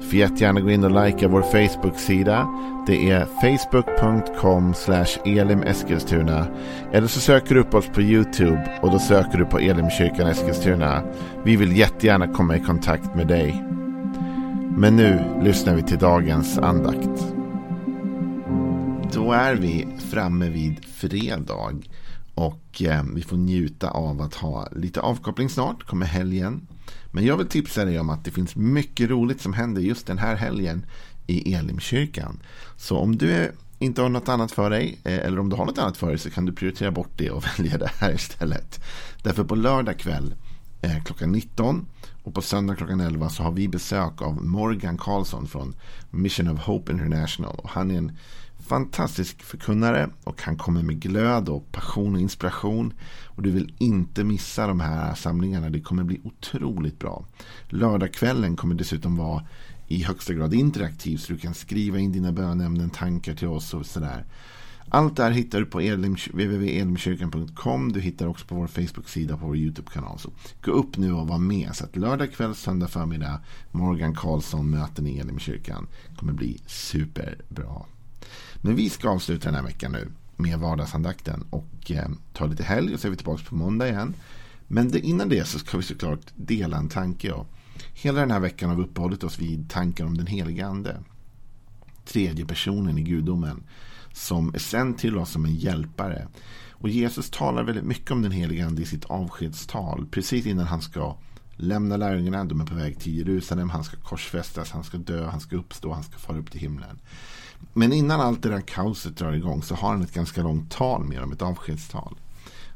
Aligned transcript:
Får 0.00 0.14
jättegärna 0.14 0.60
gå 0.60 0.70
in 0.70 0.84
och 0.84 1.04
likea 1.04 1.28
vår 1.28 1.42
Facebook-sida. 1.42 2.48
Det 2.86 3.10
är 3.10 3.26
facebook.com 3.40 4.74
elimeskilstuna. 5.24 6.46
Eller 6.92 7.06
så 7.06 7.20
söker 7.20 7.54
du 7.54 7.60
upp 7.60 7.74
oss 7.74 7.88
på 7.94 8.02
YouTube 8.02 8.78
och 8.82 8.90
då 8.90 8.98
söker 8.98 9.38
du 9.38 9.44
på 9.44 9.58
Elimkyrkan 9.58 10.26
Eskilstuna. 10.26 11.02
Vi 11.44 11.56
vill 11.56 11.76
jättegärna 11.76 12.26
komma 12.26 12.56
i 12.56 12.60
kontakt 12.60 13.14
med 13.14 13.26
dig. 13.26 13.64
Men 14.76 14.96
nu 14.96 15.20
lyssnar 15.42 15.74
vi 15.74 15.82
till 15.82 15.98
dagens 15.98 16.58
andakt. 16.58 17.34
Då 19.12 19.32
är 19.32 19.54
vi 19.54 19.88
framme 20.10 20.48
vid 20.48 20.84
fredag. 20.84 21.72
Och 22.38 22.82
eh, 22.82 23.02
vi 23.14 23.22
får 23.22 23.36
njuta 23.36 23.90
av 23.90 24.22
att 24.22 24.34
ha 24.34 24.68
lite 24.72 25.00
avkoppling 25.00 25.48
snart. 25.48 25.84
Kommer 25.84 26.06
helgen. 26.06 26.66
Men 27.10 27.24
jag 27.24 27.36
vill 27.36 27.46
tipsa 27.46 27.84
dig 27.84 28.00
om 28.00 28.10
att 28.10 28.24
det 28.24 28.30
finns 28.30 28.56
mycket 28.56 29.10
roligt 29.10 29.40
som 29.40 29.52
händer 29.52 29.82
just 29.82 30.06
den 30.06 30.18
här 30.18 30.36
helgen 30.36 30.86
i 31.26 31.54
Elimkyrkan. 31.54 32.38
Så 32.76 32.98
om 32.98 33.16
du 33.16 33.52
inte 33.78 34.02
har 34.02 34.08
något 34.08 34.28
annat 34.28 34.52
för 34.52 34.70
dig, 34.70 34.98
eh, 35.04 35.18
eller 35.18 35.38
om 35.38 35.48
du 35.48 35.56
har 35.56 35.66
något 35.66 35.78
annat 35.78 35.96
för 35.96 36.08
dig, 36.08 36.18
så 36.18 36.30
kan 36.30 36.46
du 36.46 36.52
prioritera 36.52 36.90
bort 36.90 37.10
det 37.16 37.30
och 37.30 37.44
välja 37.58 37.78
det 37.78 37.90
här 37.98 38.14
istället. 38.14 38.80
Därför 39.22 39.44
på 39.44 39.54
lördag 39.54 39.98
kväll 39.98 40.34
eh, 40.82 41.04
klockan 41.04 41.32
19 41.32 41.86
och 42.22 42.34
på 42.34 42.42
söndag 42.42 42.76
klockan 42.76 43.00
11 43.00 43.28
så 43.28 43.42
har 43.42 43.52
vi 43.52 43.68
besök 43.68 44.22
av 44.22 44.44
Morgan 44.44 44.98
Karlsson 44.98 45.46
från 45.46 45.74
Mission 46.10 46.48
of 46.48 46.60
Hope 46.60 46.92
International. 46.92 47.54
Och 47.58 47.70
han 47.70 47.90
är 47.90 47.98
en 47.98 48.12
fantastisk 48.68 49.42
förkunnare 49.42 50.10
och 50.24 50.42
han 50.42 50.56
kommer 50.56 50.82
med 50.82 51.00
glöd 51.00 51.48
och 51.48 51.72
passion 51.72 52.14
och 52.14 52.20
inspiration. 52.20 52.92
Och 53.26 53.42
du 53.42 53.50
vill 53.50 53.74
inte 53.78 54.24
missa 54.24 54.66
de 54.66 54.80
här 54.80 55.14
samlingarna. 55.14 55.70
Det 55.70 55.80
kommer 55.80 56.04
bli 56.04 56.20
otroligt 56.24 56.98
bra. 56.98 57.24
Lördagskvällen 57.68 58.56
kommer 58.56 58.74
dessutom 58.74 59.16
vara 59.16 59.44
i 59.88 60.02
högsta 60.02 60.34
grad 60.34 60.54
interaktiv 60.54 61.16
så 61.16 61.32
du 61.32 61.38
kan 61.38 61.54
skriva 61.54 61.98
in 61.98 62.12
dina 62.12 62.32
bönämnen, 62.32 62.90
tankar 62.90 63.34
till 63.34 63.48
oss 63.48 63.74
och 63.74 63.86
sådär. 63.86 64.24
Allt 64.90 65.16
det 65.16 65.22
här 65.22 65.30
hittar 65.30 65.60
du 65.60 65.66
på 65.66 65.78
www.elimkyrkan.com. 65.78 67.92
Du 67.92 68.00
hittar 68.00 68.26
också 68.26 68.46
på 68.46 68.54
vår 68.54 68.66
Facebook-sida 68.66 69.34
och 69.34 69.40
på 69.40 69.46
vår 69.46 69.56
YouTube-kanal. 69.56 70.18
Så 70.18 70.30
gå 70.62 70.70
upp 70.70 70.96
nu 70.96 71.12
och 71.12 71.28
var 71.28 71.38
med. 71.38 71.76
Så 71.76 71.84
att 71.84 71.96
lördag 71.96 72.32
kväll, 72.32 72.54
söndag 72.54 72.88
förmiddag, 72.88 73.40
Morgan 73.72 74.14
Karlsson 74.14 74.70
möten 74.70 75.06
i 75.06 75.18
Elimkyrkan 75.18 75.86
kommer 76.16 76.32
bli 76.32 76.60
superbra. 76.66 77.82
Men 78.56 78.76
vi 78.76 78.90
ska 78.90 79.08
avsluta 79.08 79.44
den 79.44 79.54
här 79.54 79.62
veckan 79.62 79.92
nu 79.92 80.08
med 80.36 80.58
vardagsandakten 80.58 81.44
och 81.50 81.90
eh, 81.90 82.08
ta 82.32 82.46
lite 82.46 82.62
helg 82.62 82.94
och 82.94 83.00
så 83.00 83.06
är 83.06 83.10
vi 83.10 83.16
tillbaka 83.16 83.42
på 83.48 83.54
måndag 83.54 83.88
igen. 83.88 84.14
Men 84.66 84.90
det, 84.90 85.00
innan 85.00 85.28
det 85.28 85.44
så 85.44 85.58
ska 85.58 85.76
vi 85.76 85.82
såklart 85.82 86.20
dela 86.36 86.76
en 86.76 86.88
tanke. 86.88 87.32
Och 87.32 87.46
hela 87.94 88.20
den 88.20 88.30
här 88.30 88.40
veckan 88.40 88.68
har 88.68 88.76
vi 88.76 88.82
uppehållit 88.82 89.24
oss 89.24 89.38
vid 89.38 89.70
tanken 89.70 90.06
om 90.06 90.16
den 90.16 90.26
helige 90.26 90.66
ande. 90.66 91.00
Tredje 92.04 92.46
personen 92.46 92.98
i 92.98 93.02
gudomen 93.02 93.62
som 94.12 94.54
är 94.54 94.58
sänd 94.58 94.98
till 94.98 95.18
oss 95.18 95.30
som 95.30 95.44
en 95.44 95.54
hjälpare. 95.54 96.28
Och 96.70 96.88
Jesus 96.88 97.30
talar 97.30 97.64
väldigt 97.64 97.84
mycket 97.84 98.10
om 98.10 98.22
den 98.22 98.32
helige 98.32 98.66
ande 98.66 98.82
i 98.82 98.86
sitt 98.86 99.04
avskedstal. 99.04 100.06
Precis 100.10 100.46
innan 100.46 100.66
han 100.66 100.82
ska 100.82 101.16
lämna 101.58 101.96
lärjungarna. 101.96 102.44
De 102.44 102.60
är 102.60 102.66
på 102.66 102.74
väg 102.74 102.98
till 102.98 103.18
Jerusalem. 103.18 103.70
Han 103.70 103.84
ska 103.84 103.96
korsfästas, 103.96 104.70
han 104.70 104.84
ska 104.84 104.98
dö, 104.98 105.26
han 105.26 105.40
ska 105.40 105.56
uppstå, 105.56 105.92
han 105.92 106.02
ska 106.02 106.18
fara 106.18 106.38
upp 106.38 106.50
till 106.50 106.60
himlen. 106.60 106.98
Men 107.72 107.92
innan 107.92 108.20
allt 108.20 108.42
det 108.42 108.48
där 108.48 108.60
kaoset 108.60 109.16
drar 109.16 109.32
igång 109.32 109.62
så 109.62 109.74
har 109.74 109.92
han 109.92 110.02
ett 110.02 110.12
ganska 110.12 110.42
långt 110.42 110.70
tal 110.70 111.04
med 111.04 111.20
dem, 111.20 111.32
ett 111.32 111.42
avskedstal. 111.42 112.16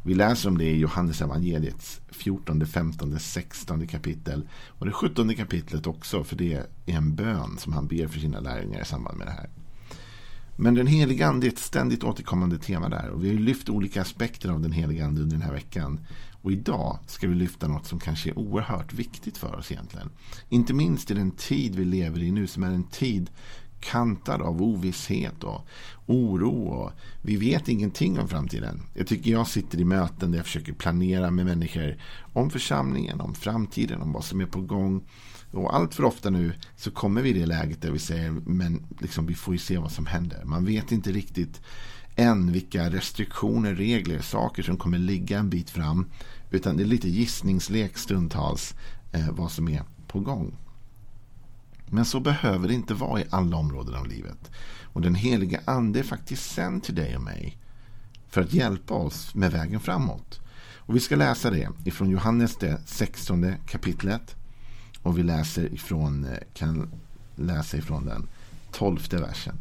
Vi 0.05 0.15
läser 0.15 0.49
om 0.49 0.59
det 0.59 0.65
i 0.65 0.79
Johannes 0.79 1.23
evangeliets 1.23 2.01
14, 2.11 2.67
15, 2.67 3.19
16 3.19 3.87
kapitel. 3.87 4.49
Och 4.69 4.87
det 4.87 4.93
17 4.93 5.35
kapitlet 5.35 5.87
också, 5.87 6.25
för 6.25 6.37
det 6.37 6.55
är 6.55 6.67
en 6.87 7.15
bön 7.15 7.59
som 7.59 7.73
han 7.73 7.87
ber 7.87 8.07
för 8.07 8.21
sina 8.21 8.41
lärjungar 8.41 8.81
i 8.81 8.85
samband 8.85 9.19
med 9.19 9.27
det 9.27 9.33
här. 9.33 9.49
Men 10.63 10.75
den 10.75 10.87
heliga 10.87 11.27
ande 11.27 11.47
är 11.47 11.49
ett 11.49 11.59
ständigt 11.59 12.05
återkommande 12.05 12.59
tema 12.59 12.89
där. 12.89 13.09
Och 13.09 13.25
vi 13.25 13.29
har 13.29 13.35
lyft 13.35 13.69
olika 13.69 14.03
aspekter 14.03 14.49
av 14.49 14.61
den 14.61 14.73
heliga 14.73 15.07
ande 15.07 15.21
under 15.21 15.37
den 15.37 15.47
här 15.47 15.53
veckan. 15.53 16.01
Och 16.43 16.53
idag 16.53 16.99
ska 17.07 17.29
vi 17.29 17.35
lyfta 17.35 17.69
något 17.69 17.87
som 17.87 18.01
kanske 18.01 18.31
är 18.31 18.39
oerhört 18.39 18.93
viktigt 18.93 19.39
för 19.39 19.57
oss 19.57 19.73
egentligen. 19.73 20.11
Inte 20.49 20.75
minst 20.75 21.11
i 21.11 21.15
den 21.15 21.31
tid 21.31 21.75
vi 21.75 21.85
lever 21.85 22.23
i 22.23 22.31
nu 22.31 22.47
som 22.47 22.63
är 22.63 22.71
en 22.71 22.85
tid 22.85 23.31
kantad 23.81 24.43
av 24.43 24.63
ovisshet 24.63 25.45
och 25.45 25.67
oro. 26.07 26.67
Och 26.67 26.93
vi 27.23 27.37
vet 27.37 27.69
ingenting 27.69 28.19
om 28.19 28.29
framtiden. 28.29 28.83
Jag 28.95 29.07
tycker 29.07 29.31
jag 29.31 29.49
sitter 29.49 29.81
i 29.81 29.85
möten 29.85 30.31
där 30.31 30.39
jag 30.39 30.47
försöker 30.47 30.73
planera 30.73 31.31
med 31.31 31.47
människor 31.47 31.97
om 32.33 32.51
församlingen, 32.51 33.21
om 33.21 33.35
framtiden, 33.35 34.03
om 34.03 34.13
vad 34.13 34.25
som 34.25 34.41
är 34.41 34.47
på 34.47 34.61
gång. 34.61 35.05
Och 35.53 35.75
allt 35.75 35.95
för 35.95 36.05
ofta 36.05 36.31
nu 36.31 36.53
så 36.77 36.91
kommer 36.91 37.23
vi 37.23 37.31
i 37.31 37.33
det 37.33 37.47
läget 37.47 37.83
där 37.83 37.91
vi 37.91 37.99
säger 37.99 38.31
men 38.31 38.87
liksom, 39.01 39.27
vi 39.27 39.35
får 39.35 39.55
ju 39.55 39.59
se 39.59 39.79
vad 39.79 39.93
som 39.93 40.07
händer. 40.07 40.45
Man 40.45 40.65
vet 40.65 40.93
inte 40.93 41.13
riktigt 41.13 41.61
än 42.17 42.53
vilka 42.53 42.91
restriktioner, 42.91 43.75
regler, 43.75 44.21
saker 44.21 44.63
som 44.63 44.77
kommer 44.77 44.99
ligga 44.99 45.39
en 45.39 45.51
bit 45.51 45.71
fram. 45.71 46.11
Utan 46.51 46.77
det 46.77 46.83
är 46.83 46.87
lite 46.87 47.09
gissningslek 47.09 47.99
stundtals 47.99 48.75
eh, 49.13 49.31
vad 49.31 49.53
som 49.53 49.69
är 49.69 49.83
på 50.07 50.21
gång. 50.21 50.57
Men 51.87 52.05
så 52.05 52.21
behöver 52.21 52.69
det 52.69 52.75
inte 52.75 52.95
vara 52.95 53.21
i 53.21 53.25
alla 53.31 53.57
områden 53.57 53.95
av 53.95 54.07
livet. 54.07 54.51
Och 54.83 55.01
den 55.01 55.15
heliga 55.15 55.61
ande 55.65 55.99
är 55.99 56.03
faktiskt 56.03 56.51
sänd 56.51 56.85
till 56.85 56.95
dig 56.95 57.17
och 57.17 57.23
mig 57.23 57.59
för 58.29 58.41
att 58.41 58.53
hjälpa 58.53 58.95
oss 58.95 59.35
med 59.35 59.53
vägen 59.53 59.81
framåt. 59.81 60.41
Och 60.79 60.97
vi 60.97 61.01
ska 61.01 61.17
läsa 61.17 61.51
det 61.51 61.69
ifrån 61.85 62.11
Johannes 62.11 62.57
det 62.57 62.81
16 62.87 63.55
kapitlet. 63.67 64.37
Och 65.03 65.19
vi 65.19 65.23
läser 65.23 65.75
ifrån, 65.75 66.25
eh, 66.25 66.39
kan 66.55 66.91
läsa 67.37 67.77
ifrån 67.77 68.07
den 68.07 68.29
12 68.73 68.99
versen. 69.11 69.57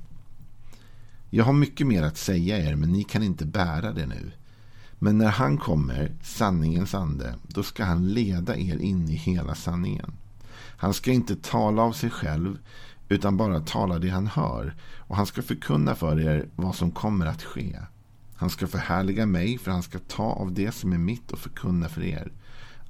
Jag 1.30 1.46
har 1.46 1.54
mycket 1.54 1.88
mer 1.88 2.04
att 2.04 2.18
säga 2.18 2.58
er, 2.58 2.76
men 2.76 2.92
ni 2.92 3.04
kan 3.04 3.24
inte 3.24 3.46
bära 3.46 3.92
det 3.92 4.06
nu. 4.06 4.32
Men 5.00 5.18
när 5.18 5.30
han 5.30 5.58
kommer, 5.58 6.12
sanningens 6.24 6.94
ande, 6.94 7.36
då 7.48 7.64
ska 7.64 7.84
han 7.84 8.14
leda 8.14 8.58
er 8.58 8.78
in 8.78 9.10
i 9.10 9.16
hela 9.16 9.56
sanningen. 9.56 10.14
Han 10.78 10.94
ska 10.94 11.12
inte 11.12 11.36
tala 11.36 11.82
av 11.82 11.92
sig 11.92 12.10
själv 12.10 12.58
utan 13.10 13.38
bara 13.38 13.60
tala 13.60 14.00
det 14.00 14.10
han 14.10 14.28
hör. 14.28 14.76
Och 14.98 15.16
han 15.16 15.26
ska 15.26 15.42
förkunna 15.42 15.96
för 15.96 16.20
er 16.20 16.50
vad 16.56 16.76
som 16.76 16.92
kommer 16.92 17.26
att 17.26 17.44
ske. 17.44 17.80
Han 18.36 18.50
ska 18.50 18.68
förhärliga 18.68 19.26
mig 19.26 19.58
för 19.58 19.72
han 19.72 19.84
ska 19.84 20.00
ta 20.00 20.24
av 20.24 20.54
det 20.54 20.72
som 20.72 20.94
är 20.94 20.98
mitt 20.98 21.32
och 21.32 21.40
förkunna 21.40 21.90
för 21.90 22.04
er. 22.04 22.32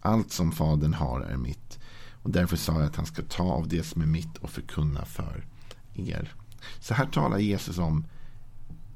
Allt 0.01 0.31
som 0.31 0.51
Fadern 0.51 0.93
har 0.93 1.21
är 1.21 1.37
mitt. 1.37 1.79
Och 2.23 2.29
därför 2.29 2.57
sa 2.57 2.73
jag 2.73 2.83
att 2.83 2.95
han 2.95 3.05
ska 3.05 3.21
ta 3.21 3.43
av 3.43 3.67
det 3.67 3.83
som 3.83 4.01
är 4.01 4.05
mitt 4.05 4.37
och 4.37 4.49
förkunna 4.49 5.05
för 5.05 5.45
er. 5.93 6.33
Så 6.79 6.93
här 6.93 7.05
talar 7.05 7.37
Jesus 7.37 7.77
om 7.77 8.05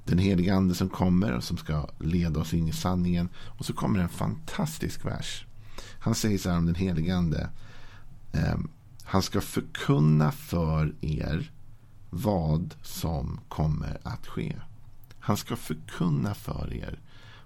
den 0.06 0.18
heliga 0.18 0.56
ande 0.56 0.76
som 0.76 0.90
kommer 0.90 1.32
och 1.32 1.44
som 1.44 1.58
ska 1.58 1.90
leda 2.00 2.40
oss 2.40 2.54
in 2.54 2.68
i 2.68 2.74
sanningen. 2.74 3.30
Och 3.36 3.66
så 3.66 3.74
kommer 3.74 4.00
en 4.00 4.10
fantastisk 4.10 5.06
vers. 5.06 5.46
Han 6.00 6.16
säger 6.16 6.38
så 6.38 6.50
här 6.50 6.58
om 6.58 6.66
den 6.66 6.76
heliga 6.76 7.16
ande. 7.16 7.50
Ehm, 8.34 8.70
han 9.04 9.22
ska 9.22 9.42
förkunna 9.42 10.32
för 10.32 10.96
er 11.02 11.52
vad 12.10 12.76
som 12.82 13.40
kommer 13.48 13.98
att 14.04 14.28
ske. 14.28 14.56
Han 15.20 15.38
ska 15.38 15.56
förkunna 15.56 16.34
för 16.34 16.74
er 16.74 17.00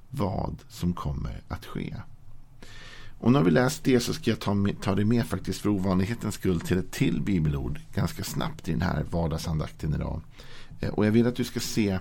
vad 0.09 0.55
som 0.69 0.93
kommer 0.93 1.41
att 1.47 1.65
ske. 1.65 1.95
Och 3.19 3.31
när 3.31 3.43
vi 3.43 3.51
läst 3.51 3.83
det 3.83 3.99
så 3.99 4.13
ska 4.13 4.31
jag 4.31 4.39
ta, 4.39 4.55
ta 4.81 4.95
det 4.95 5.05
med 5.05 5.25
faktiskt 5.25 5.61
för 5.61 5.69
ovanlighetens 5.69 6.35
skull 6.35 6.59
till 6.59 6.77
ett 6.77 6.91
till 6.91 7.21
bibelord 7.21 7.79
ganska 7.93 8.23
snabbt 8.23 8.67
i 8.67 8.71
den 8.71 8.81
här 8.81 9.05
vardagsandakten 9.09 9.93
idag. 9.93 10.21
Eh, 10.79 10.89
och 10.89 11.05
jag 11.05 11.11
vill 11.11 11.27
att 11.27 11.35
du 11.35 11.43
ska 11.43 11.59
se 11.59 11.99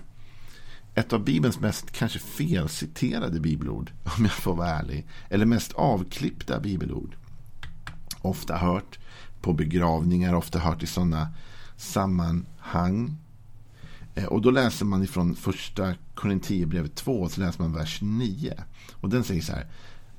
ett 0.94 1.12
av 1.12 1.25
Bibelns 1.25 1.61
mest 1.61 1.91
kanske 1.91 2.19
felciterade 2.19 3.41
bibelord, 3.41 3.93
om 4.19 4.25
jag 4.25 4.32
får 4.32 4.55
vara 4.55 4.69
ärlig. 4.69 5.06
Eller 5.31 5.47
mest 5.47 5.73
avklippta 5.73 6.61
bibelord. 6.61 7.17
Ofta 8.20 8.56
hört 8.56 8.99
på 9.41 9.53
begravningar, 9.53 10.35
ofta 10.35 10.59
hört 10.59 10.82
i 10.82 10.87
sådana 10.87 11.29
sammanhang. 11.76 13.17
Eh, 14.15 14.25
och 14.25 14.43
då 14.43 14.50
läser 14.50 14.85
man 14.85 15.03
ifrån 15.03 15.35
första 15.35 15.94
Korinthierbrevet 16.15 16.94
2, 16.94 17.29
så 17.29 17.41
läser 17.41 17.62
man 17.62 17.73
vers 17.73 17.99
9. 18.03 18.55
Och 18.93 19.09
den 19.09 19.25
säger 19.25 19.43
så 19.43 19.53
här. 19.53 19.67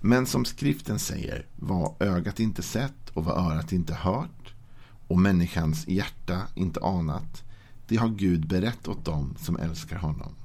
Men 0.02 0.26
som 0.26 0.46
skriften 0.46 1.00
säger, 1.00 1.46
vad 1.56 2.02
ögat 2.02 2.40
inte 2.40 2.62
sett 2.62 3.10
och 3.14 3.26
vad 3.26 3.38
örat 3.38 3.72
inte 3.72 3.94
hört 3.94 4.54
och 5.08 5.20
människans 5.20 5.88
hjärta 5.88 6.42
inte 6.56 6.80
anat, 6.80 7.44
det 7.88 7.96
har 7.96 8.10
Gud 8.10 8.48
berett 8.48 8.88
åt 8.88 9.06
dem 9.06 9.36
som 9.40 9.58
älskar 9.58 9.98
honom. 9.98 10.36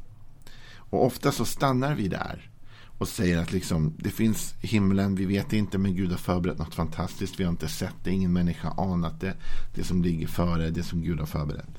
Och 0.76 1.06
ofta 1.06 1.32
så 1.32 1.44
stannar 1.44 1.94
vi 1.94 2.08
där. 2.08 2.50
och 2.98 3.08
säger 3.08 3.38
att 3.38 3.52
liksom, 3.52 3.94
det 3.98 4.10
finns 4.10 4.54
himlen, 4.60 5.14
vi 5.14 5.24
vet 5.24 5.52
inte, 5.52 5.78
men 5.78 5.96
Gud 5.96 6.10
har 6.10 6.16
förberett 6.16 6.58
något 6.58 6.74
fantastiskt. 6.74 7.40
Vi 7.40 7.44
har 7.44 7.50
inte 7.50 7.68
sett 7.68 7.94
det, 8.04 8.10
ingen 8.10 8.32
människa 8.32 8.68
har 8.68 8.92
anat 8.92 9.20
det. 9.20 9.36
Det 9.74 9.84
som 9.84 10.02
ligger 10.02 10.26
före, 10.26 10.70
det 10.70 10.82
som 10.82 11.02
Gud 11.02 11.18
har 11.20 11.26
förberett. 11.26 11.78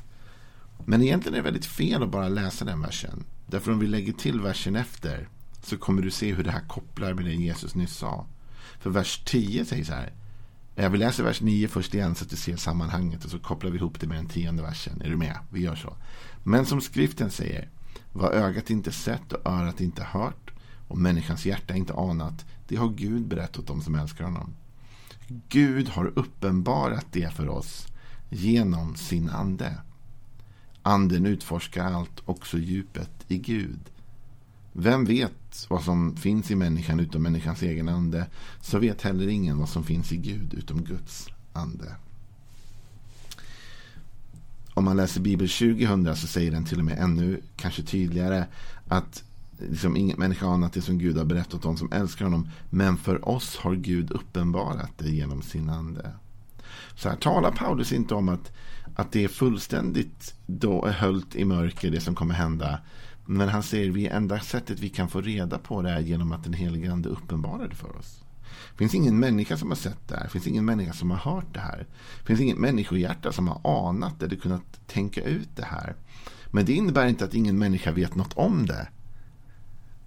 Men 0.85 1.01
egentligen 1.01 1.33
är 1.33 1.37
det 1.37 1.43
väldigt 1.43 1.65
fel 1.65 2.03
att 2.03 2.11
bara 2.11 2.29
läsa 2.29 2.65
den 2.65 2.81
versen. 2.81 3.23
Därför 3.47 3.71
om 3.71 3.79
vi 3.79 3.87
lägger 3.87 4.13
till 4.13 4.41
versen 4.41 4.75
efter 4.75 5.29
så 5.65 5.77
kommer 5.77 6.01
du 6.01 6.11
se 6.11 6.33
hur 6.33 6.43
det 6.43 6.51
här 6.51 6.67
kopplar 6.67 7.13
med 7.13 7.25
det 7.25 7.33
Jesus 7.33 7.75
nyss 7.75 7.95
sa. 7.95 8.27
För 8.79 8.89
vers 8.89 9.21
10 9.25 9.65
säger 9.65 9.83
så 9.83 9.93
här. 9.93 10.13
Jag 10.75 10.89
vill 10.89 10.99
läsa 10.99 11.23
vers 11.23 11.41
9 11.41 11.67
först 11.67 11.93
igen 11.93 12.15
så 12.15 12.23
att 12.23 12.29
du 12.29 12.35
ser 12.35 12.55
sammanhanget 12.55 13.25
och 13.25 13.31
så 13.31 13.39
kopplar 13.39 13.71
vi 13.71 13.77
ihop 13.77 13.99
det 13.99 14.07
med 14.07 14.17
den 14.17 14.27
tionde 14.27 14.63
versen. 14.63 15.01
Är 15.01 15.09
du 15.09 15.17
med? 15.17 15.37
Vi 15.49 15.61
gör 15.61 15.75
så. 15.75 15.95
Men 16.43 16.65
som 16.65 16.81
skriften 16.81 17.31
säger. 17.31 17.69
Vad 18.13 18.33
ögat 18.33 18.69
inte 18.69 18.91
sett 18.91 19.33
och 19.33 19.51
örat 19.51 19.81
inte 19.81 20.03
hört 20.03 20.51
och 20.87 20.97
människans 20.97 21.45
hjärta 21.45 21.75
inte 21.75 21.93
anat. 21.93 22.45
Det 22.67 22.75
har 22.75 22.89
Gud 22.89 23.27
berättat 23.27 23.59
åt 23.59 23.67
dem 23.67 23.81
som 23.81 23.95
älskar 23.95 24.23
honom. 24.23 24.53
Gud 25.49 25.89
har 25.89 26.11
uppenbarat 26.15 27.05
det 27.11 27.33
för 27.33 27.49
oss 27.49 27.87
genom 28.29 28.95
sin 28.95 29.29
ande. 29.29 29.77
Anden 30.81 31.25
utforskar 31.25 31.85
allt, 31.85 32.21
också 32.25 32.57
djupet 32.57 33.11
i 33.27 33.37
Gud. 33.37 33.79
Vem 34.77 35.05
vet 35.05 35.65
vad 35.69 35.83
som 35.83 36.15
finns 36.15 36.51
i 36.51 36.55
människan 36.55 36.99
utom 36.99 37.23
människans 37.23 37.61
egen 37.61 37.89
ande, 37.89 38.27
så 38.61 38.79
vet 38.79 39.01
heller 39.01 39.27
ingen 39.27 39.57
vad 39.57 39.69
som 39.69 39.83
finns 39.83 40.11
i 40.11 40.17
Gud 40.17 40.53
utom 40.53 40.83
Guds 40.83 41.27
ande. 41.53 41.95
Om 44.73 44.85
man 44.85 44.97
läser 44.97 45.21
Bibel 45.21 45.49
2000 45.49 46.15
så 46.15 46.27
säger 46.27 46.51
den 46.51 46.65
till 46.65 46.79
och 46.79 46.85
med 46.85 46.99
ännu 46.99 47.41
kanske 47.55 47.83
tydligare 47.83 48.45
att 48.87 49.23
liksom 49.59 49.97
ingen 49.97 50.19
människa 50.19 50.47
anat 50.47 50.73
det 50.73 50.81
som 50.81 50.97
Gud 50.97 51.17
har 51.17 51.25
berättat 51.25 51.65
om 51.65 51.77
som 51.77 51.91
älskar 51.91 52.25
honom. 52.25 52.49
Men 52.69 52.97
för 52.97 53.29
oss 53.29 53.57
har 53.57 53.75
Gud 53.75 54.11
uppenbarat 54.11 54.91
det 54.97 55.09
genom 55.09 55.41
sin 55.41 55.69
ande. 55.69 56.11
Så 56.95 57.09
här 57.09 57.15
talar 57.15 57.51
Paulus 57.51 57.91
inte 57.91 58.15
om 58.15 58.29
att, 58.29 58.51
att 58.95 59.11
det 59.11 59.23
är 59.23 59.27
fullständigt 59.27 60.33
då 60.45 60.85
är 60.85 60.91
höljt 60.91 61.35
i 61.35 61.45
mörker 61.45 61.91
det 61.91 62.01
som 62.01 62.15
kommer 62.15 62.33
hända. 62.33 62.79
Men 63.25 63.49
han 63.49 63.63
säger 63.63 63.89
att 63.89 63.95
det 63.95 64.07
enda 64.07 64.39
sättet 64.39 64.79
vi 64.79 64.89
kan 64.89 65.09
få 65.09 65.21
reda 65.21 65.57
på 65.57 65.81
det 65.81 65.89
är 65.89 65.99
genom 65.99 66.31
att 66.31 66.43
den 66.43 66.53
helige 66.53 66.91
ande 66.91 67.09
uppenbarar 67.09 67.67
det 67.67 67.75
för 67.75 67.97
oss. 67.97 68.23
Det 68.71 68.77
finns 68.77 68.95
ingen 68.95 69.19
människa 69.19 69.57
som 69.57 69.69
har 69.69 69.75
sett 69.75 70.07
det 70.07 70.15
här. 70.15 70.23
Det 70.23 70.29
finns 70.29 70.47
ingen 70.47 70.65
människa 70.65 70.93
som 70.93 71.11
har 71.11 71.17
hört 71.17 71.53
det 71.53 71.59
här. 71.59 71.87
Det 72.19 72.25
finns 72.25 72.39
inget 72.39 72.57
människohjärta 72.57 73.31
som 73.31 73.47
har 73.47 73.87
anat 73.89 74.19
det 74.19 74.25
eller 74.25 74.35
kunnat 74.35 74.87
tänka 74.87 75.23
ut 75.23 75.49
det 75.55 75.65
här. 75.65 75.95
Men 76.51 76.65
det 76.65 76.73
innebär 76.73 77.07
inte 77.07 77.25
att 77.25 77.33
ingen 77.33 77.59
människa 77.59 77.91
vet 77.91 78.15
något 78.15 78.33
om 78.33 78.65
det. 78.65 78.87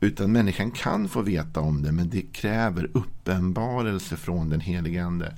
Utan 0.00 0.32
människan 0.32 0.70
kan 0.70 1.08
få 1.08 1.22
veta 1.22 1.60
om 1.60 1.82
det, 1.82 1.92
men 1.92 2.10
det 2.10 2.22
kräver 2.22 2.90
uppenbarelse 2.94 4.16
från 4.16 4.48
den 4.48 4.60
helige 4.60 5.04
Ande. 5.04 5.34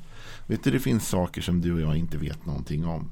Vet 0.47 0.65
du, 0.65 0.71
det 0.71 0.81
finns 0.81 1.09
saker 1.09 1.43
som 1.43 1.61
du 1.61 1.73
och 1.73 1.81
jag 1.81 1.97
inte 1.97 2.19
vet 2.19 2.47
någonting 2.47 2.87
om. 2.87 3.11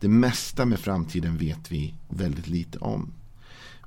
Det 0.00 0.08
mesta 0.08 0.64
med 0.64 0.78
framtiden 0.78 1.36
vet 1.36 1.72
vi 1.72 1.94
väldigt 2.08 2.48
lite 2.48 2.78
om. 2.78 3.12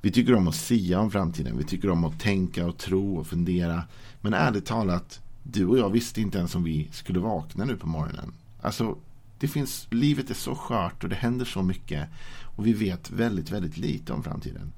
Vi 0.04 0.10
tycker 0.10 0.34
om 0.34 0.48
att 0.48 0.54
sia 0.54 1.00
om 1.00 1.10
framtiden. 1.10 1.58
Vi 1.58 1.64
tycker 1.64 1.90
om 1.90 2.04
att 2.04 2.20
tänka 2.20 2.66
och 2.66 2.78
tro 2.78 3.16
och 3.16 3.26
fundera. 3.26 3.82
Men 4.20 4.34
ärligt 4.34 4.66
talat, 4.66 5.20
du 5.42 5.66
och 5.66 5.78
jag 5.78 5.90
visste 5.90 6.20
inte 6.20 6.38
ens 6.38 6.54
om 6.54 6.64
vi 6.64 6.88
skulle 6.92 7.18
vakna 7.18 7.64
nu 7.64 7.76
på 7.76 7.86
morgonen. 7.86 8.32
Alltså, 8.60 8.98
det 9.38 9.48
finns, 9.48 9.86
livet 9.90 10.30
är 10.30 10.34
så 10.34 10.54
skört 10.54 11.04
och 11.04 11.10
det 11.10 11.16
händer 11.16 11.44
så 11.44 11.62
mycket. 11.62 12.08
Och 12.56 12.66
vi 12.66 12.72
vet 12.72 13.10
väldigt, 13.10 13.50
väldigt 13.50 13.76
lite 13.76 14.12
om 14.12 14.22
framtiden. 14.22 14.72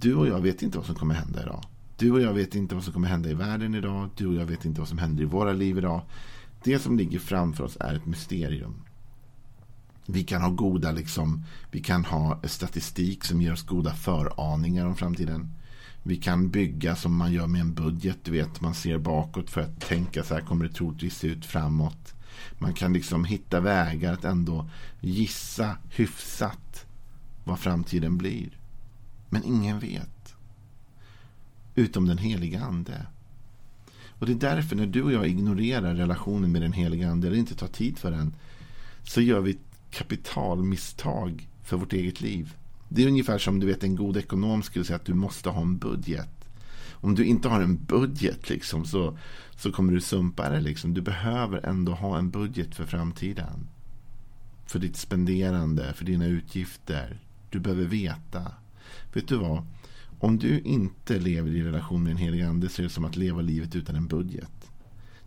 Du 0.00 0.14
och 0.14 0.28
jag 0.28 0.40
vet 0.40 0.62
inte 0.62 0.78
vad 0.78 0.86
som 0.86 0.94
kommer 0.94 1.14
hända 1.14 1.42
idag. 1.42 1.64
Du 1.96 2.12
och 2.12 2.20
jag 2.20 2.32
vet 2.32 2.54
inte 2.54 2.74
vad 2.74 2.84
som 2.84 2.92
kommer 2.92 3.08
hända 3.08 3.30
i 3.30 3.34
världen 3.34 3.74
idag. 3.74 4.10
Du 4.16 4.26
och 4.26 4.34
jag 4.34 4.46
vet 4.46 4.64
inte 4.64 4.80
vad 4.80 4.88
som 4.88 4.98
händer 4.98 5.22
i 5.22 5.26
våra 5.26 5.52
liv 5.52 5.78
idag. 5.78 6.00
Det 6.64 6.78
som 6.78 6.98
ligger 6.98 7.18
framför 7.18 7.64
oss 7.64 7.76
är 7.80 7.94
ett 7.94 8.06
mysterium. 8.06 8.74
Vi 10.06 10.24
kan 10.24 10.42
ha 10.42 10.50
goda 10.50 10.92
liksom, 10.92 11.44
vi 11.70 11.82
kan 11.82 12.04
ha 12.04 12.40
statistik 12.44 13.24
som 13.24 13.42
ger 13.42 13.52
oss 13.52 13.62
goda 13.62 13.94
föraningar 13.94 14.86
om 14.86 14.96
framtiden. 14.96 15.50
Vi 16.02 16.16
kan 16.16 16.50
bygga 16.50 16.96
som 16.96 17.16
man 17.16 17.32
gör 17.32 17.46
med 17.46 17.60
en 17.60 17.74
budget. 17.74 18.18
Du 18.22 18.30
vet, 18.30 18.60
man 18.60 18.74
ser 18.74 18.98
bakåt 18.98 19.50
för 19.50 19.60
att 19.60 19.80
tänka 19.80 20.24
så 20.24 20.34
här 20.34 20.40
kommer 20.40 20.64
det 20.64 20.74
troligtvis 20.74 21.18
se 21.18 21.26
ut 21.26 21.46
framåt. 21.46 22.14
Man 22.58 22.74
kan 22.74 22.92
liksom 22.92 23.24
hitta 23.24 23.60
vägar 23.60 24.12
att 24.12 24.24
ändå 24.24 24.70
gissa 25.00 25.76
hyfsat 25.90 26.86
vad 27.44 27.58
framtiden 27.58 28.18
blir. 28.18 28.48
Men 29.28 29.44
ingen 29.44 29.78
vet. 29.78 30.34
Utom 31.74 32.06
den 32.06 32.18
heliga 32.18 32.60
ande. 32.60 33.06
Och 34.18 34.26
det 34.26 34.32
är 34.32 34.54
därför 34.54 34.76
när 34.76 34.86
du 34.86 35.02
och 35.02 35.12
jag 35.12 35.26
ignorerar 35.26 35.94
relationen 35.94 36.52
med 36.52 36.62
den 36.62 36.72
heliga 36.72 37.10
ande 37.10 37.26
eller 37.26 37.36
inte 37.36 37.54
tar 37.54 37.66
tid 37.66 37.98
för 37.98 38.10
den 38.10 38.34
så 39.02 39.20
gör 39.20 39.40
vi 39.40 39.58
kapitalmisstag 39.96 41.48
för 41.62 41.76
vårt 41.76 41.92
eget 41.92 42.20
liv. 42.20 42.54
Det 42.88 43.02
är 43.02 43.08
ungefär 43.08 43.38
som 43.38 43.60
du 43.60 43.66
vet 43.66 43.84
en 43.84 43.96
god 43.96 44.16
ekonom 44.16 44.62
skulle 44.62 44.84
säga 44.84 44.96
att 44.96 45.04
du 45.04 45.14
måste 45.14 45.48
ha 45.48 45.62
en 45.62 45.78
budget. 45.78 46.28
Om 46.90 47.14
du 47.14 47.24
inte 47.24 47.48
har 47.48 47.60
en 47.60 47.84
budget 47.84 48.48
liksom, 48.48 48.84
så, 48.84 49.18
så 49.56 49.72
kommer 49.72 49.92
du 49.92 50.00
sumpa 50.00 50.50
det. 50.50 50.60
Liksom. 50.60 50.94
Du 50.94 51.00
behöver 51.00 51.66
ändå 51.66 51.92
ha 51.92 52.18
en 52.18 52.30
budget 52.30 52.74
för 52.74 52.86
framtiden. 52.86 53.68
För 54.66 54.78
ditt 54.78 54.96
spenderande, 54.96 55.92
för 55.92 56.04
dina 56.04 56.26
utgifter. 56.26 57.20
Du 57.50 57.60
behöver 57.60 57.84
veta. 57.84 58.52
Vet 59.12 59.28
du 59.28 59.36
vad? 59.36 59.66
Om 60.18 60.38
du 60.38 60.60
inte 60.60 61.18
lever 61.18 61.50
i 61.50 61.62
relation 61.62 62.02
med 62.02 62.10
den 62.10 62.18
helige 62.18 62.48
ande 62.48 62.68
så 62.68 62.82
är 62.82 62.84
det 62.84 62.90
som 62.90 63.04
att 63.04 63.16
leva 63.16 63.40
livet 63.40 63.76
utan 63.76 63.96
en 63.96 64.06
budget. 64.06 64.70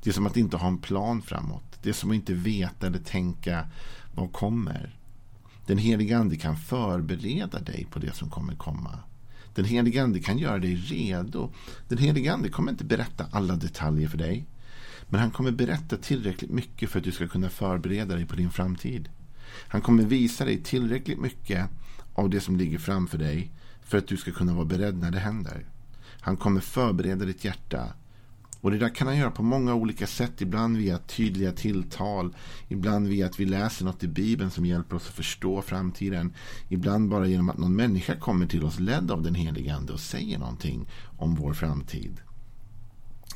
Det 0.04 0.10
är 0.10 0.14
som 0.14 0.26
att 0.26 0.38
inte 0.38 0.58
ha 0.58 0.68
en 0.68 0.78
plan 0.78 1.22
framåt. 1.22 1.80
Det 1.82 1.90
är 1.90 1.94
som 1.94 2.10
att 2.10 2.16
inte 2.16 2.34
veta 2.34 2.88
eller 2.88 3.00
tänka 3.00 3.68
vad 4.20 4.32
kommer. 4.32 4.96
Den 5.66 5.78
helige 5.78 6.18
ande 6.18 6.38
kan 6.38 6.58
förbereda 6.58 7.60
dig 7.60 7.88
på 7.92 8.00
det 8.00 8.16
som 8.16 8.30
kommer 8.30 8.56
komma. 8.56 9.00
Den 9.56 9.66
helige 9.66 10.04
ande 10.04 10.20
kan 10.20 10.38
göra 10.38 10.60
dig 10.60 10.76
redo. 10.76 11.52
Den 11.88 11.98
helige 11.98 12.34
ande 12.34 12.50
kommer 12.50 12.72
inte 12.72 12.86
berätta 12.86 13.26
alla 13.32 13.56
detaljer 13.56 14.08
för 14.08 14.18
dig. 14.18 14.46
Men 15.10 15.22
han 15.22 15.32
kommer 15.32 15.52
berätta 15.52 15.98
tillräckligt 15.98 16.52
mycket 16.52 16.90
för 16.90 17.00
att 17.00 17.06
du 17.06 17.12
ska 17.12 17.28
kunna 17.28 17.50
förbereda 17.50 18.16
dig 18.16 18.26
på 18.26 18.36
din 18.36 18.52
framtid. 18.52 19.10
Han 19.68 19.82
kommer 19.82 20.04
visa 20.04 20.46
dig 20.46 20.64
tillräckligt 20.64 21.20
mycket 21.20 21.70
av 22.14 22.30
det 22.30 22.42
som 22.42 22.58
ligger 22.58 22.78
framför 22.78 23.18
dig 23.18 23.52
för 23.82 23.98
att 23.98 24.08
du 24.08 24.18
ska 24.18 24.32
kunna 24.32 24.54
vara 24.54 24.66
beredd 24.66 24.98
när 24.98 25.12
det 25.12 25.20
händer. 25.20 25.66
Han 26.22 26.38
kommer 26.38 26.62
förbereda 26.62 27.26
ditt 27.26 27.46
hjärta. 27.46 27.94
Och 28.62 28.72
det 28.72 28.78
där 28.78 28.96
kan 28.96 29.08
han 29.08 29.18
göra 29.18 29.32
på 29.32 29.44
många 29.44 29.74
olika 29.74 30.08
sätt. 30.08 30.42
Ibland 30.42 30.78
via 30.78 30.98
tydliga 30.98 31.52
tilltal. 31.52 32.36
Ibland 32.68 33.08
via 33.08 33.26
att 33.26 33.40
vi 33.40 33.46
läser 33.46 33.86
något 33.86 34.04
i 34.04 34.08
Bibeln 34.08 34.52
som 34.52 34.66
hjälper 34.66 34.96
oss 34.96 35.08
att 35.08 35.16
förstå 35.16 35.62
framtiden. 35.62 36.34
Ibland 36.70 37.10
bara 37.10 37.28
genom 37.28 37.50
att 37.50 37.58
någon 37.58 37.76
människa 37.76 38.16
kommer 38.16 38.46
till 38.46 38.64
oss 38.64 38.80
ledd 38.80 39.12
av 39.12 39.22
den 39.22 39.36
helige 39.36 39.76
Ande 39.76 39.94
och 39.94 40.00
säger 40.00 40.40
någonting 40.40 40.88
om 41.18 41.36
vår 41.36 41.54
framtid. 41.54 42.22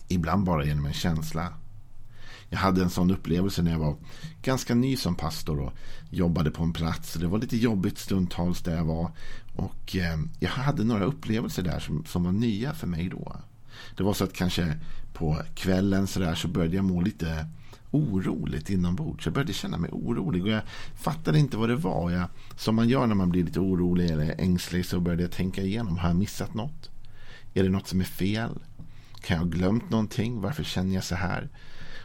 Ibland 0.08 0.44
bara 0.44 0.65
genom 0.65 0.86
en 0.86 0.94
känsla. 0.94 1.53
Jag 2.50 2.58
hade 2.58 2.84
en 2.84 2.89
sån 2.89 3.12
upplevelse 3.12 3.62
när 3.62 3.72
jag 3.72 3.80
var 3.80 3.96
ganska 4.42 4.75
ny 4.75 4.96
som 4.96 5.15
pastor 5.15 5.60
och 5.60 5.74
jobbade 6.10 6.51
på 6.51 6.63
en 6.63 6.74
plats. 6.74 7.13
Det 7.13 7.27
var 7.27 7.39
lite 7.39 7.58
jobbigt 7.58 7.98
stundtals 7.98 8.62
där 8.62 8.75
jag 8.75 8.86
var. 8.86 9.12
Och 9.56 9.96
eh, 9.96 10.20
jag 10.39 10.50
hade 10.50 10.84
några 10.84 11.06
upplevelser 11.06 11.63
där 11.63 11.80
som, 11.80 12.06
som 12.06 12.24
var 12.24 12.32
nya 12.32 12.74
för 12.74 12.88
mig 12.88 13.10
då. 13.10 13.36
Det 13.98 14.03
var 14.03 14.13
så 14.13 14.24
att 14.24 14.34
kanske 14.34 14.80
på 15.13 15.42
kvällen 15.56 16.08
så, 16.08 16.20
där, 16.20 16.36
så 16.36 16.48
började 16.48 16.75
jag 16.75 16.86
må 16.86 17.01
lite 17.01 17.48
oroligt 17.92 18.70
inombords. 18.70 19.25
Jag 19.25 19.34
började 19.34 19.53
känna 19.53 19.77
mig 19.77 19.89
orolig 19.94 20.44
och 20.44 20.50
jag 20.50 20.62
fattade 20.96 21.39
inte 21.39 21.58
vad 21.58 21.70
det 21.70 21.75
var. 21.75 22.12
Jag, 22.12 22.27
som 22.58 22.75
man 22.75 22.89
gör 22.89 23.08
när 23.08 23.15
man 23.15 23.30
blir 23.30 23.44
lite 23.44 23.60
orolig 23.60 24.10
eller 24.10 24.36
ängslig 24.38 24.86
så 24.86 25.00
började 25.00 25.24
jag 25.24 25.32
tänka 25.32 25.62
igenom. 25.62 25.98
Har 25.98 26.08
jag 26.08 26.18
missat 26.18 26.53
något? 26.53 26.89
Är 27.53 27.63
det 27.63 27.70
något 27.70 27.88
som 27.88 28.00
är 28.00 28.06
fel? 28.06 28.60
Kan 29.22 29.38
jag 29.38 29.44
ha 29.44 29.50
glömt 29.50 29.89
någonting? 29.89 30.42
Varför 30.42 30.63
känner 30.63 30.96
jag 30.96 31.03
så 31.03 31.15
här? 31.15 31.50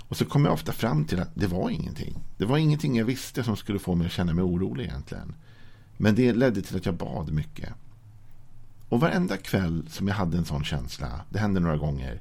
Och 0.08 0.16
så 0.16 0.24
kom 0.24 0.44
jag 0.44 0.54
ofta 0.54 0.72
fram 0.72 1.04
till 1.04 1.20
att 1.20 1.30
det 1.34 1.46
var 1.46 1.70
ingenting. 1.70 2.18
Det 2.36 2.44
var 2.44 2.58
ingenting 2.58 2.96
jag 2.96 3.04
visste 3.04 3.44
som 3.44 3.56
skulle 3.56 3.78
få 3.78 3.94
mig 3.94 4.06
att 4.06 4.12
känna 4.12 4.34
mig 4.34 4.44
orolig 4.44 4.84
egentligen. 4.84 5.34
Men 5.96 6.14
det 6.14 6.32
ledde 6.32 6.62
till 6.62 6.76
att 6.76 6.86
jag 6.86 6.94
bad 6.94 7.32
mycket. 7.32 7.68
Och 8.88 9.00
varenda 9.00 9.36
kväll 9.36 9.86
som 9.90 10.08
jag 10.08 10.14
hade 10.14 10.38
en 10.38 10.44
sån 10.44 10.64
känsla, 10.64 11.20
det 11.30 11.38
hände 11.38 11.60
några 11.60 11.76
gånger. 11.76 12.20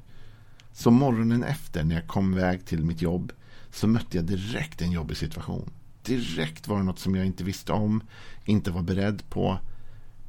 Så 0.72 0.90
morgonen 0.90 1.42
efter 1.42 1.84
när 1.84 1.94
jag 1.94 2.06
kom 2.06 2.32
iväg 2.32 2.64
till 2.64 2.84
mitt 2.84 3.02
jobb 3.02 3.32
så 3.70 3.86
mötte 3.86 4.16
jag 4.16 4.26
direkt 4.26 4.82
en 4.82 4.92
jobbig 4.92 5.16
situation. 5.16 5.70
Direkt 6.02 6.68
var 6.68 6.76
det 6.76 6.82
något 6.82 6.98
som 6.98 7.14
jag 7.14 7.26
inte 7.26 7.44
visste 7.44 7.72
om, 7.72 8.02
inte 8.44 8.70
var 8.70 8.82
beredd 8.82 9.30
på. 9.30 9.58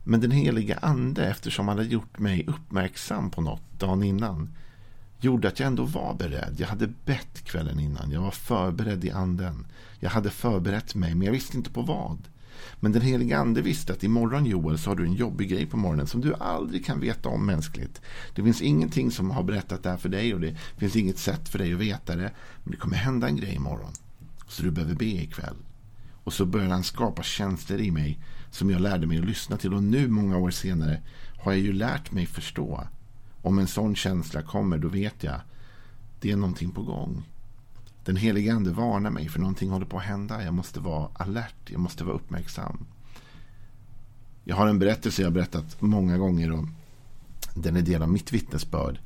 Men 0.04 0.22
den 0.22 0.32
heliga 0.32 0.78
ande, 0.78 1.26
eftersom 1.26 1.68
han 1.68 1.78
hade 1.78 1.90
gjort 1.90 2.20
mig 2.20 2.46
uppmärksam 2.48 3.30
på 3.30 3.42
något 3.42 3.80
dagen 3.80 4.04
innan, 4.04 4.50
gjorde 5.20 5.48
att 5.48 5.60
jag 5.60 5.68
ändå 5.68 5.84
var 5.84 6.14
beredd. 6.14 6.56
Jag 6.58 6.68
hade 6.68 6.88
bett 7.06 7.44
kvällen 7.44 7.80
innan. 7.80 8.12
Jag 8.12 8.22
var 8.22 8.32
förberedd 8.32 9.06
i 9.06 9.12
anden. 9.12 9.68
Jag 10.00 10.10
hade 10.10 10.30
förberett 10.30 10.96
mig, 10.96 11.16
men 11.16 11.26
jag 11.26 11.32
visste 11.32 11.58
inte 11.58 11.70
på 11.70 11.82
vad. 11.82 12.18
Men 12.80 12.92
den 12.92 13.02
helige 13.02 13.38
ande 13.38 13.62
visste 13.62 13.94
att 13.94 14.04
imorgon 14.04 14.46
Joel 14.46 14.78
så 14.78 14.90
har 14.90 14.96
du 14.96 15.06
en 15.06 15.14
jobbig 15.14 15.50
grej 15.50 15.66
på 15.66 15.78
morgonen 15.78 16.08
som 16.08 16.22
du 16.22 16.34
aldrig 16.34 16.86
kan 16.86 17.00
veta 17.00 17.30
om 17.30 17.46
mänskligt. 17.46 18.02
Det 18.36 18.44
finns 18.44 18.62
ingenting 18.62 19.12
som 19.12 19.32
har 19.32 19.44
berättat 19.44 19.84
det 19.84 19.90
här 19.90 19.98
för 19.98 20.10
dig 20.10 20.34
och 20.34 20.40
det 20.40 20.56
finns 20.78 20.96
inget 20.96 21.18
sätt 21.18 21.50
för 21.50 21.60
dig 21.60 21.74
att 21.74 21.80
veta 21.80 22.16
det. 22.16 22.32
Men 22.64 22.72
det 22.72 22.78
kommer 22.78 22.98
hända 22.98 23.28
en 23.28 23.36
grej 23.36 23.56
imorgon. 23.56 23.94
Så 24.48 24.64
du 24.64 24.72
behöver 24.72 24.96
be 24.96 25.06
ikväll. 25.06 25.56
Och 26.24 26.34
så 26.34 26.46
började 26.46 26.74
han 26.74 26.84
skapa 26.84 27.24
känslor 27.24 27.80
i 27.80 27.92
mig 27.92 28.20
som 28.52 28.70
jag 28.70 28.82
lärde 28.82 29.08
mig 29.08 29.20
att 29.20 29.26
lyssna 29.26 29.58
till. 29.58 29.74
Och 29.74 29.84
nu 29.84 30.08
många 30.08 30.38
år 30.38 30.52
senare 30.52 31.02
har 31.40 31.52
jag 31.52 31.62
ju 31.62 31.74
lärt 31.74 32.12
mig 32.12 32.26
förstå. 32.26 32.88
Om 33.42 33.60
en 33.60 33.68
sån 33.68 33.96
känsla 33.96 34.42
kommer 34.42 34.78
då 34.78 34.88
vet 34.88 35.24
jag 35.24 35.42
det 36.22 36.32
är 36.32 36.36
någonting 36.36 36.72
på 36.72 36.82
gång. 36.82 37.24
Den 38.10 38.16
helige 38.16 38.54
ande 38.54 38.72
varnar 38.72 39.10
mig 39.10 39.30
för 39.30 39.40
någonting 39.40 39.70
håller 39.70 39.86
på 39.86 39.98
att 39.98 40.04
hända. 40.04 40.44
Jag 40.44 40.54
måste 40.54 40.80
vara 40.80 41.10
alert, 41.14 41.56
jag 41.66 41.80
måste 41.80 42.04
vara 42.04 42.16
uppmärksam. 42.16 42.86
Jag 44.44 44.56
har 44.56 44.68
en 44.68 44.80
berättelse 44.80 45.22
jag 45.22 45.30
har 45.30 45.34
berättat 45.34 45.82
många 45.82 46.18
gånger 46.18 46.52
och 46.52 46.66
den 47.54 47.76
är 47.76 47.82
del 47.82 48.02
av 48.02 48.10
mitt 48.10 48.34
vittnesbörd 48.34 49.00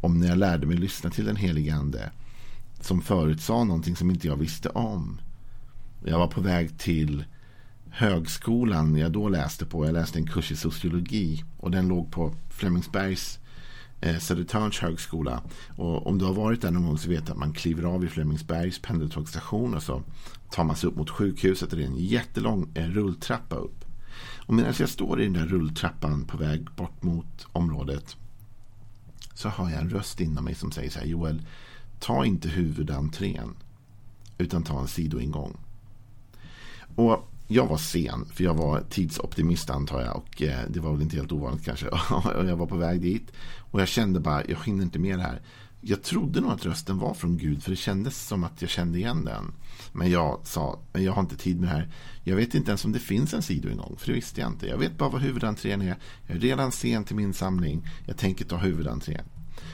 om 0.00 0.20
när 0.20 0.28
jag 0.28 0.38
lärde 0.38 0.66
mig 0.66 0.76
lyssna 0.76 1.10
till 1.10 1.24
den 1.24 1.36
helige 1.36 1.74
ande 1.74 2.10
som 2.80 3.02
förutsa 3.02 3.64
någonting 3.64 3.96
som 3.96 4.10
inte 4.10 4.26
jag 4.26 4.36
visste 4.36 4.68
om. 4.68 5.20
Jag 6.04 6.18
var 6.18 6.28
på 6.28 6.40
väg 6.40 6.78
till 6.78 7.24
högskolan 7.90 8.96
jag 8.96 9.12
då 9.12 9.28
läste 9.28 9.66
på. 9.66 9.86
Jag 9.86 9.92
läste 9.92 10.18
en 10.18 10.26
kurs 10.26 10.52
i 10.52 10.56
sociologi 10.56 11.44
och 11.58 11.70
den 11.70 11.88
låg 11.88 12.10
på 12.12 12.34
Flemingsbergs 12.50 13.38
eh, 14.04 14.18
Södertörns 14.18 14.78
högskola. 14.78 15.42
Och 15.76 16.06
om 16.06 16.18
du 16.18 16.24
har 16.24 16.34
varit 16.34 16.62
där 16.62 16.70
någon 16.70 16.86
gång 16.86 16.98
så 16.98 17.08
vet 17.08 17.26
du 17.26 17.32
att 17.32 17.38
man 17.38 17.52
kliver 17.52 17.82
av 17.82 18.04
i 18.04 18.08
Flemingsbergs 18.08 18.78
pendeltågsstation 18.78 19.74
och 19.74 19.82
så 19.82 20.02
tar 20.50 20.64
man 20.64 20.76
sig 20.76 20.88
upp 20.88 20.96
mot 20.96 21.10
sjukhuset 21.10 21.72
och 21.72 21.78
det 21.78 21.84
är 21.84 21.88
en 21.88 21.96
jättelång 21.96 22.70
eh, 22.74 22.86
rulltrappa 22.86 23.56
upp. 23.56 23.84
Och 24.46 24.54
medan 24.54 24.74
jag 24.78 24.88
står 24.88 25.20
i 25.20 25.24
den 25.24 25.32
där 25.32 25.46
rulltrappan 25.46 26.24
på 26.24 26.36
väg 26.36 26.70
bort 26.76 27.02
mot 27.02 27.46
området 27.52 28.16
så 29.34 29.48
har 29.48 29.70
jag 29.70 29.80
en 29.80 29.90
röst 29.90 30.20
inom 30.20 30.44
mig 30.44 30.54
som 30.54 30.72
säger 30.72 30.90
så 30.90 30.98
här 30.98 31.06
Joel, 31.06 31.42
ta 31.98 32.24
inte 32.24 32.48
huvudentrén 32.48 33.54
utan 34.38 34.62
ta 34.62 34.80
en 34.80 34.88
sidoingång. 34.88 35.56
Och 36.94 37.30
jag 37.46 37.66
var 37.66 37.76
sen, 37.76 38.26
för 38.32 38.44
jag 38.44 38.54
var 38.54 38.80
tidsoptimist 38.90 39.70
antar 39.70 40.00
jag. 40.00 40.16
Och 40.16 40.42
eh, 40.42 40.58
det 40.68 40.80
var 40.80 40.92
väl 40.92 41.02
inte 41.02 41.16
helt 41.16 41.32
ovanligt 41.32 41.64
kanske. 41.64 41.88
och 42.38 42.46
jag 42.46 42.56
var 42.56 42.66
på 42.66 42.76
väg 42.76 43.00
dit. 43.00 43.32
Och 43.70 43.80
jag 43.80 43.88
kände 43.88 44.20
bara, 44.20 44.44
jag 44.48 44.58
hinner 44.64 44.82
inte 44.82 44.98
med 44.98 45.18
det 45.18 45.22
här. 45.22 45.42
Jag 45.80 46.02
trodde 46.02 46.40
nog 46.40 46.50
att 46.50 46.66
rösten 46.66 46.98
var 46.98 47.14
från 47.14 47.38
Gud, 47.38 47.62
för 47.62 47.70
det 47.70 47.76
kändes 47.76 48.26
som 48.26 48.44
att 48.44 48.62
jag 48.62 48.70
kände 48.70 48.98
igen 48.98 49.24
den. 49.24 49.52
Men 49.92 50.10
jag 50.10 50.40
sa, 50.44 50.78
men 50.92 51.04
jag 51.04 51.12
har 51.12 51.22
inte 51.22 51.36
tid 51.36 51.60
med 51.60 51.68
det 51.68 51.72
här. 51.72 51.88
Jag 52.22 52.36
vet 52.36 52.54
inte 52.54 52.70
ens 52.70 52.84
om 52.84 52.92
det 52.92 52.98
finns 52.98 53.34
en 53.34 53.42
sidoingång, 53.42 53.96
för 53.98 54.06
det 54.06 54.12
visste 54.12 54.40
jag 54.40 54.50
inte. 54.50 54.66
Jag 54.66 54.78
vet 54.78 54.98
bara 54.98 55.08
vad 55.08 55.22
huvudentrén 55.22 55.82
är. 55.82 55.96
Jag 56.26 56.36
är 56.36 56.40
redan 56.40 56.72
sen 56.72 57.04
till 57.04 57.16
min 57.16 57.34
samling. 57.34 57.86
Jag 58.06 58.16
tänker 58.16 58.44
ta 58.44 58.56
huvudentrén. 58.56 59.24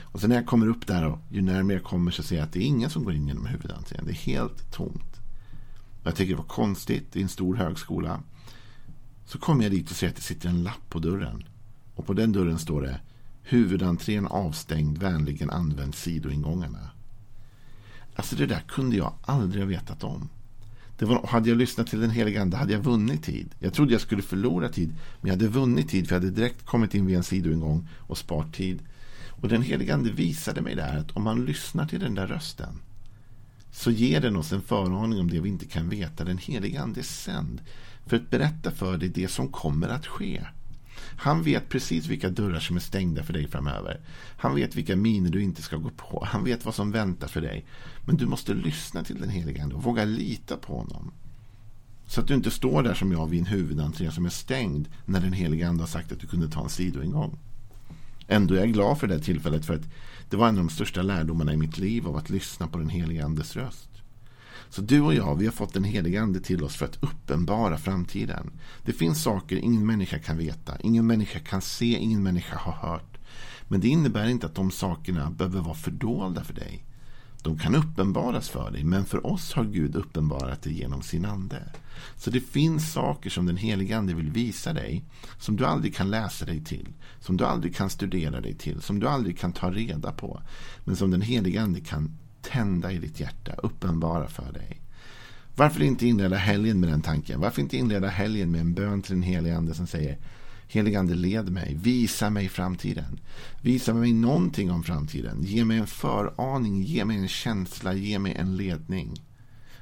Och 0.03 0.21
sen 0.21 0.29
när 0.29 0.37
jag 0.37 0.47
kommer 0.47 0.69
upp 0.69 0.87
där 0.87 1.07
och 1.07 1.19
ju 1.31 1.43
närmare 1.43 1.77
jag 1.77 1.85
kommer 1.85 2.11
så 2.11 2.23
ser 2.23 2.37
jag 2.37 2.45
att 2.45 2.53
det 2.53 2.59
är 2.59 2.67
ingen 2.67 2.91
som 2.91 3.05
går 3.05 3.15
in 3.15 3.29
genom 3.29 3.47
huvudentrén. 3.47 4.05
Det 4.05 4.11
är 4.11 4.15
helt 4.15 4.73
tomt. 4.73 5.20
Jag 6.03 6.17
tycker 6.17 6.33
det 6.33 6.39
var 6.39 6.45
konstigt 6.45 7.17
i 7.17 7.23
en 7.23 7.29
stor 7.29 7.55
högskola. 7.55 8.21
Så 9.25 9.39
kommer 9.39 9.63
jag 9.63 9.73
dit 9.73 9.91
och 9.91 9.97
ser 9.97 10.09
att 10.09 10.17
det 10.17 10.23
sitter 10.23 10.49
en 10.49 10.63
lapp 10.63 10.89
på 10.89 10.99
dörren. 10.99 11.45
Och 11.95 12.07
på 12.07 12.13
den 12.13 12.33
dörren 12.33 12.59
står 12.59 12.83
det 12.83 13.01
Huvudentrén 13.43 14.27
avstängd, 14.27 14.99
vänligen 14.99 15.51
använd 15.51 15.95
sidoingångarna. 15.95 16.91
Alltså 18.15 18.37
det 18.37 18.47
där 18.47 18.61
kunde 18.69 18.97
jag 18.97 19.13
aldrig 19.23 19.63
ha 19.63 19.69
vetat 19.69 20.05
om. 20.05 20.29
Det 20.99 21.05
var, 21.05 21.27
hade 21.27 21.49
jag 21.49 21.59
lyssnat 21.59 21.87
till 21.87 22.01
den 22.01 22.11
heliga 22.11 22.43
ande 22.43 22.57
hade 22.57 22.73
jag 22.73 22.81
vunnit 22.81 23.23
tid. 23.23 23.55
Jag 23.59 23.75
trodde 23.75 23.93
jag 23.93 24.01
skulle 24.01 24.23
förlora 24.23 24.69
tid, 24.69 24.89
men 25.21 25.29
jag 25.29 25.37
hade 25.37 25.49
vunnit 25.49 25.89
tid 25.89 26.09
för 26.09 26.15
jag 26.15 26.21
hade 26.21 26.33
direkt 26.33 26.67
kommit 26.67 26.95
in 26.95 27.07
vid 27.07 27.17
en 27.17 27.23
sidoingång 27.23 27.89
och 27.97 28.19
sparat 28.19 28.55
tid. 28.55 28.83
Och 29.29 29.49
den 29.49 29.63
heliga 29.63 29.95
ande 29.95 30.11
visade 30.11 30.61
mig 30.61 30.75
där 30.75 30.99
att 30.99 31.11
om 31.11 31.23
man 31.23 31.45
lyssnar 31.45 31.87
till 31.87 32.01
den 32.01 32.15
där 32.15 32.27
rösten 32.27 32.81
så 33.73 33.91
ger 33.91 34.21
den 34.21 34.37
oss 34.37 34.53
en 34.53 34.63
föraning 34.63 35.21
om 35.21 35.31
det 35.31 35.41
vi 35.41 35.49
inte 35.49 35.67
kan 35.67 35.89
veta. 35.89 36.25
Den 36.25 36.39
heliga 36.39 36.83
ande 36.83 37.01
är 37.01 37.05
sänd 37.05 37.61
för 38.07 38.17
att 38.17 38.31
berätta 38.31 38.71
för 38.71 38.97
dig 38.97 39.09
det 39.09 39.29
som 39.29 39.49
kommer 39.49 39.89
att 39.89 40.07
ske. 40.07 40.47
Han 41.01 41.43
vet 41.43 41.69
precis 41.69 42.07
vilka 42.07 42.29
dörrar 42.29 42.61
som 42.61 42.77
är 42.77 42.81
stängda 42.81 43.23
för 43.23 43.33
dig 43.33 43.49
framöver. 43.49 44.01
Han 44.37 44.55
vet 44.55 44.77
vilka 44.77 44.97
miner 44.97 45.31
du 45.31 45.43
inte 45.43 45.63
ska 45.63 45.77
gå 45.77 45.91
på. 45.91 46.25
Han 46.29 46.45
vet 46.45 46.65
vad 46.65 46.75
som 46.75 46.93
väntar 46.93 47.29
för 47.29 47.41
dig. 47.41 47.65
Men 48.07 48.17
du 48.17 48.27
måste 48.27 48.55
lyssna 48.55 49.05
till 49.05 49.21
den 49.21 49.31
heliga 49.31 49.63
ande 49.63 49.75
och 49.75 49.83
våga 49.83 50.05
lita 50.05 50.57
på 50.57 50.79
honom. 50.79 51.13
Så 52.07 52.21
att 52.21 52.29
du 52.29 52.35
inte 52.35 52.51
står 52.51 52.83
där 52.83 52.95
som 52.95 53.13
jag 53.13 53.27
vid 53.27 53.41
en 53.41 53.47
huvudentré 53.47 54.11
som 54.11 54.27
är 54.27 54.31
stängd 54.31 54.89
när 55.05 55.21
den 55.21 55.33
heliga 55.33 55.69
ande 55.69 55.83
har 55.83 55.89
sagt 55.89 56.13
att 56.13 56.21
du 56.21 56.27
kunde 56.27 56.49
ta 56.49 56.63
en 56.63 56.69
sidoingång. 56.69 57.39
Ändå 58.29 58.55
är 58.55 58.59
jag 58.59 58.73
glad 58.73 58.99
för 58.99 59.07
det 59.07 59.15
här 59.15 59.21
tillfället 59.21 59.67
för 59.67 59.75
att 59.75 59.89
det 60.31 60.37
var 60.37 60.49
en 60.49 60.59
av 60.59 60.65
de 60.65 60.71
största 60.71 61.03
lärdomarna 61.03 61.53
i 61.53 61.57
mitt 61.57 61.79
liv 61.79 62.09
av 62.09 62.17
att 62.17 62.31
lyssna 62.31 62.69
på 62.69 62.79
den 62.79 62.89
helige 62.89 63.25
andes 63.25 63.57
röst. 63.57 63.89
Så 64.69 64.83
du 64.83 65.01
och 65.01 65.15
jag, 65.15 65.37
vi 65.37 65.45
har 65.45 65.53
fått 65.53 65.73
den 65.73 65.85
helige 65.85 66.23
ande 66.23 66.41
till 66.41 66.65
oss 66.65 66.77
för 66.77 66.85
att 66.85 67.03
uppenbara 67.03 67.79
framtiden. 67.79 68.51
Det 68.85 68.93
finns 68.93 69.23
saker 69.23 69.57
ingen 69.57 69.87
människa 69.87 70.19
kan 70.19 70.39
veta, 70.39 70.79
ingen 70.81 71.07
människa 71.07 71.39
kan 71.39 71.61
se, 71.61 71.87
ingen 71.87 72.23
människa 72.23 72.57
har 72.57 72.89
hört. 72.89 73.19
Men 73.69 73.81
det 73.81 73.89
innebär 73.89 74.29
inte 74.29 74.47
att 74.47 74.55
de 74.55 74.71
sakerna 74.71 75.31
behöver 75.31 75.61
vara 75.61 75.75
fördolda 75.75 76.45
för 76.45 76.55
dig. 76.55 76.85
De 77.43 77.59
kan 77.59 77.75
uppenbaras 77.75 78.49
för 78.49 78.71
dig, 78.71 78.85
men 78.85 79.05
för 79.05 79.27
oss 79.27 79.53
har 79.53 79.65
Gud 79.65 79.97
uppenbarat 79.97 80.63
det 80.63 80.73
genom 80.73 81.03
sin 81.03 81.25
ande. 81.25 81.63
Så 82.17 82.31
det 82.31 82.41
finns 82.41 82.93
saker 82.93 83.31
som 83.31 83.47
den 83.47 83.57
helige 83.57 83.99
ande 83.99 84.15
vill 84.15 84.31
visa 84.31 84.73
dig, 84.73 85.05
som 85.39 85.57
du 85.57 85.67
aldrig 85.67 85.95
kan 85.95 86.11
läsa 86.11 86.45
dig 86.47 86.65
till, 86.65 86.89
som 87.21 87.37
du 87.37 87.45
aldrig 87.45 87.77
kan 87.77 87.91
studera 87.91 88.41
dig 88.41 88.55
till, 88.55 88.81
som 88.83 89.01
du 89.01 89.09
aldrig 89.09 89.39
kan 89.39 89.53
ta 89.53 89.71
reda 89.71 90.13
på, 90.13 90.43
men 90.85 90.97
som 90.97 91.11
den 91.11 91.23
helige 91.23 91.63
ande 91.63 91.81
kan 91.81 92.19
tända 92.43 92.93
i 92.93 92.99
ditt 92.99 93.21
hjärta, 93.21 93.53
uppenbara 93.53 94.29
för 94.29 94.53
dig. 94.53 94.81
Varför 95.57 95.83
inte 95.83 96.07
inleda 96.07 96.37
helgen 96.37 96.81
med 96.81 96.89
den 96.89 97.03
tanken? 97.03 97.41
Varför 97.41 97.63
inte 97.63 97.77
inleda 97.77 98.09
helgen 98.09 98.51
med 98.51 98.61
en 98.61 98.75
bön 98.75 99.03
till 99.03 99.15
den 99.15 99.23
helige 99.23 99.57
ande 99.57 99.75
som 99.75 99.87
säger 99.87 100.19
Heligande 100.73 101.15
led 101.15 101.49
mig, 101.49 101.75
visa 101.83 102.31
mig 102.31 102.49
framtiden. 102.49 103.21
Visa 103.63 103.95
mig 103.95 104.13
någonting 104.13 104.71
om 104.71 104.83
framtiden. 104.83 105.43
Ge 105.43 105.65
mig 105.65 105.79
en 105.79 105.87
föraning, 105.87 106.83
ge 106.83 107.05
mig 107.05 107.17
en 107.17 107.29
känsla, 107.29 107.95
ge 107.95 108.19
mig 108.19 108.35
en 108.35 108.57
ledning. 108.57 109.23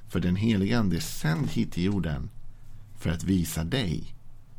För 0.09 0.21
den 0.21 0.37
heligande 0.37 0.97
är 0.97 1.00
sänd 1.00 1.49
hit 1.49 1.73
till 1.73 1.85
jorden 1.85 2.30
för 2.99 3.11
att 3.11 3.25
visa 3.25 3.64
dig 3.64 4.14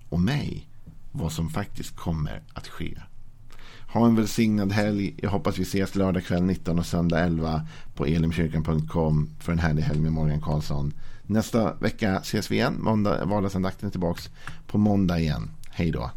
och 0.09 0.19
mig 0.19 0.67
vad 1.11 1.31
som 1.31 1.49
faktiskt 1.49 1.95
kommer 1.95 2.41
att 2.53 2.67
ske. 2.67 2.97
Ha 3.93 4.05
en 4.05 4.15
välsignad 4.15 4.71
helg. 4.71 5.15
Jag 5.17 5.29
hoppas 5.29 5.57
vi 5.57 5.63
ses 5.63 5.95
lördag 5.95 6.25
kväll 6.25 6.43
19 6.43 6.79
och 6.79 6.85
söndag 6.85 7.19
11 7.19 7.67
på 7.95 8.05
elimkyrkan.com 8.05 9.29
för 9.39 9.51
en 9.51 9.59
härlig 9.59 9.83
helg 9.83 9.99
med 9.99 10.11
Morgan 10.11 10.41
Karlsson. 10.41 10.93
Nästa 11.23 11.73
vecka 11.73 12.17
ses 12.17 12.51
vi 12.51 12.55
igen. 12.55 12.75
Måndag, 12.79 13.25
vardagsandakten 13.25 13.87
är 13.87 13.91
tillbaka 13.91 14.21
på 14.67 14.77
måndag 14.77 15.19
igen. 15.19 15.49
Hej 15.79 15.91
då. 15.91 16.11